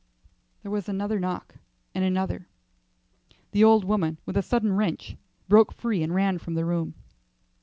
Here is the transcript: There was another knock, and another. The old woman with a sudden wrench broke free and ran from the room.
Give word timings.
There 0.63 0.71
was 0.71 0.89
another 0.89 1.19
knock, 1.19 1.57
and 1.93 2.03
another. 2.03 2.47
The 3.51 3.63
old 3.63 3.85
woman 3.85 4.17
with 4.25 4.35
a 4.35 4.41
sudden 4.41 4.73
wrench 4.73 5.15
broke 5.47 5.71
free 5.71 6.01
and 6.01 6.15
ran 6.15 6.39
from 6.39 6.55
the 6.55 6.65
room. 6.65 6.95